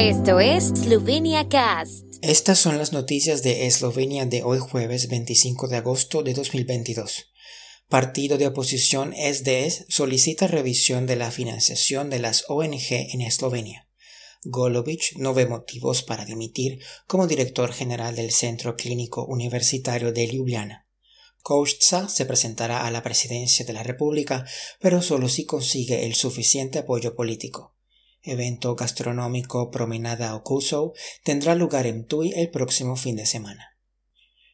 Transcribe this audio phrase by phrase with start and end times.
[0.00, 2.04] Esto es Slovenia Cast.
[2.22, 7.32] Estas son las noticias de Eslovenia de hoy jueves 25 de agosto de 2022.
[7.88, 13.88] Partido de oposición SDS solicita revisión de la financiación de las ONG en Eslovenia.
[14.44, 16.78] Golovic no ve motivos para dimitir
[17.08, 20.86] como director general del Centro Clínico Universitario de Ljubljana.
[21.42, 24.46] Koštsa se presentará a la presidencia de la República,
[24.78, 27.74] pero solo si consigue el suficiente apoyo político
[28.28, 33.78] evento gastronómico Promenada Okusou, tendrá lugar en Tui el próximo fin de semana.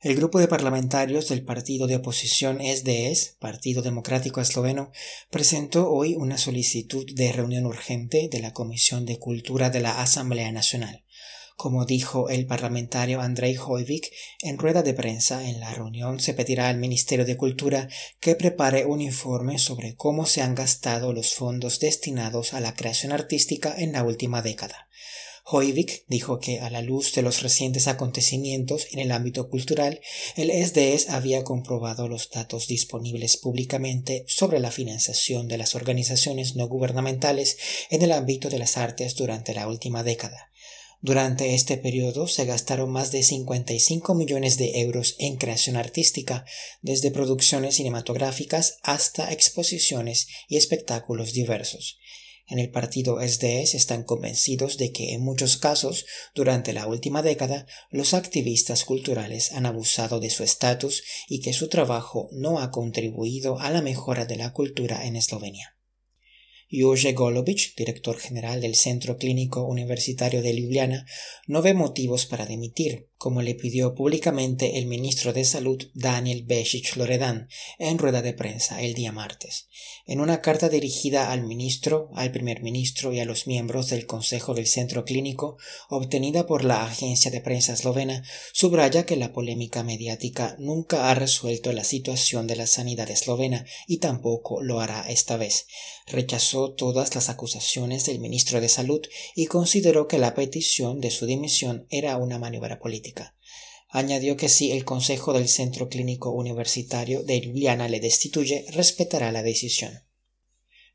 [0.00, 4.92] El grupo de parlamentarios del partido de oposición SDS, Partido Democrático Esloveno,
[5.28, 10.52] presentó hoy una solicitud de reunión urgente de la Comisión de Cultura de la Asamblea
[10.52, 11.04] Nacional.
[11.58, 14.12] Como dijo el parlamentario Andrei Hojvik
[14.42, 17.88] en rueda de prensa, en la reunión se pedirá al Ministerio de Cultura
[18.20, 23.10] que prepare un informe sobre cómo se han gastado los fondos destinados a la creación
[23.10, 24.88] artística en la última década.
[25.46, 30.00] Hojvik dijo que a la luz de los recientes acontecimientos en el ámbito cultural,
[30.36, 36.68] el SDS había comprobado los datos disponibles públicamente sobre la financiación de las organizaciones no
[36.68, 37.58] gubernamentales
[37.90, 40.47] en el ámbito de las artes durante la última década.
[41.00, 46.44] Durante este periodo se gastaron más de 55 millones de euros en creación artística,
[46.82, 51.98] desde producciones cinematográficas hasta exposiciones y espectáculos diversos.
[52.48, 57.66] En el partido SDS están convencidos de que en muchos casos, durante la última década,
[57.90, 63.60] los activistas culturales han abusado de su estatus y que su trabajo no ha contribuido
[63.60, 65.77] a la mejora de la cultura en Eslovenia.
[66.70, 71.06] Jože Golovic, director general del Centro Clínico Universitario de Ljubljana,
[71.46, 76.94] no ve motivos para dimitir, como le pidió públicamente el ministro de Salud Daniel Besic
[76.94, 77.48] Loredan
[77.78, 79.68] en rueda de prensa el día martes.
[80.06, 84.54] En una carta dirigida al ministro, al primer ministro y a los miembros del Consejo
[84.54, 85.58] del Centro Clínico,
[85.90, 91.72] obtenida por la agencia de prensa eslovena, subraya que la polémica mediática nunca ha resuelto
[91.72, 95.66] la situación de la sanidad eslovena y tampoco lo hará esta vez.
[96.06, 99.02] Rechazó todas las acusaciones del ministro de Salud
[99.34, 103.07] y consideró que la petición de su dimisión era una maniobra política.
[103.90, 109.42] Añadió que si el Consejo del Centro Clínico Universitario de Ljubljana le destituye, respetará la
[109.42, 110.04] decisión.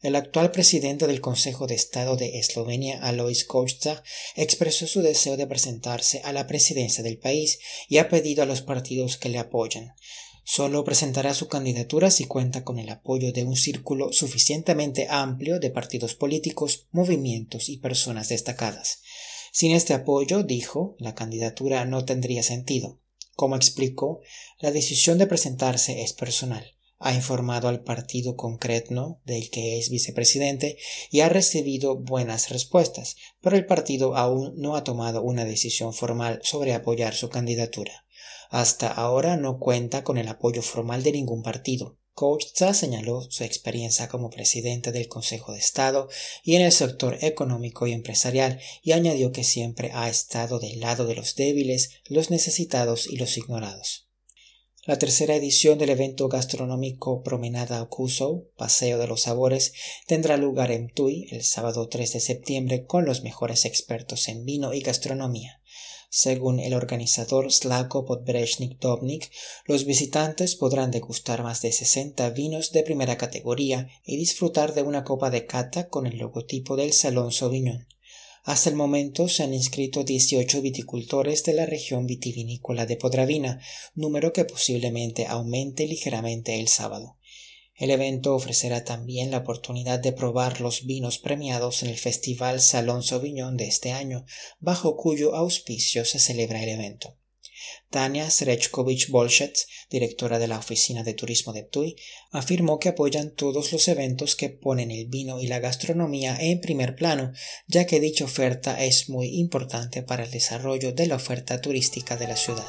[0.04, 4.04] El actual presidente del Consejo de Estado de Eslovenia, Alois Kosta,
[4.36, 8.62] expresó su deseo de presentarse a la presidencia del país y ha pedido a los
[8.62, 9.94] partidos que le apoyen.
[10.44, 15.70] Solo presentará su candidatura si cuenta con el apoyo de un círculo suficientemente amplio de
[15.70, 19.00] partidos políticos, movimientos y personas destacadas.
[19.56, 23.00] Sin este apoyo, dijo, la candidatura no tendría sentido.
[23.36, 24.22] Como explicó,
[24.60, 26.66] la decisión de presentarse es personal.
[26.98, 30.80] Ha informado al partido concreto del que es vicepresidente
[31.12, 36.40] y ha recibido buenas respuestas, pero el partido aún no ha tomado una decisión formal
[36.42, 38.08] sobre apoyar su candidatura.
[38.50, 42.00] Hasta ahora no cuenta con el apoyo formal de ningún partido.
[42.14, 46.10] Kochtsa señaló su experiencia como presidente del Consejo de Estado
[46.44, 51.08] y en el sector económico y empresarial y añadió que siempre ha estado del lado
[51.08, 54.03] de los débiles, los necesitados y los ignorados.
[54.86, 59.72] La tercera edición del evento gastronómico Promenada Okusou, Paseo de los Sabores,
[60.08, 64.74] tendrá lugar en Tui el sábado 3 de septiembre con los mejores expertos en vino
[64.74, 65.62] y gastronomía.
[66.10, 69.32] Según el organizador Slako Podbrezhnik Dobnik,
[69.68, 75.06] los visitantes podrán degustar más de 60 vinos de primera categoría y disfrutar de una
[75.06, 77.88] copa de cata con el logotipo del Salón Sauvignon.
[78.44, 83.62] Hasta el momento se han inscrito 18 viticultores de la región vitivinícola de Podravina,
[83.96, 87.18] número que posiblemente aumente ligeramente el sábado.
[87.74, 93.02] El evento ofrecerá también la oportunidad de probar los vinos premiados en el Festival Salón
[93.02, 94.26] Sauvignon de este año,
[94.60, 97.18] bajo cuyo auspicio se celebra el evento.
[97.90, 99.58] Tania Srechkovich Bolshet,
[99.90, 101.96] directora de la Oficina de Turismo de Ptui,
[102.32, 106.96] afirmó que apoyan todos los eventos que ponen el vino y la gastronomía en primer
[106.96, 107.34] plano,
[107.68, 112.28] ya que dicha oferta es muy importante para el desarrollo de la oferta turística de
[112.28, 112.68] la ciudad.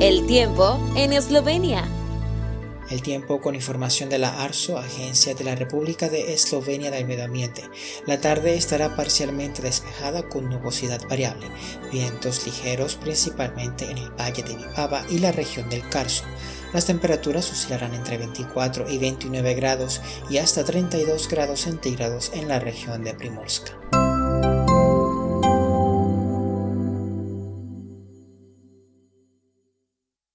[0.00, 1.97] El tiempo en Eslovenia.
[2.90, 7.24] El tiempo con información de la ARSO, Agencia de la República de Eslovenia del Medio
[7.24, 7.62] Ambiente.
[8.06, 11.46] La tarde estará parcialmente despejada con nubosidad variable,
[11.92, 16.24] vientos ligeros principalmente en el valle de Vipava y la región del Carso.
[16.72, 20.00] Las temperaturas oscilarán entre 24 y 29 grados
[20.30, 23.77] y hasta 32 grados centígrados en la región de Primorska.